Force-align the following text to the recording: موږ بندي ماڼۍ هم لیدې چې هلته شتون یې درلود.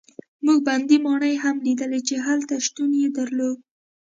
موږ 0.45 0.57
بندي 0.67 0.97
ماڼۍ 1.05 1.33
هم 1.43 1.55
لیدې 1.65 1.99
چې 2.07 2.15
هلته 2.27 2.53
شتون 2.65 2.89
یې 3.01 3.09
درلود. 3.17 3.57